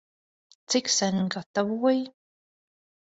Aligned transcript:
Cik 0.69 0.87
sen 0.97 1.17
gatavoji? 1.33 2.01